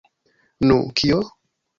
Nu... 0.69 0.77
kio? 1.01 1.19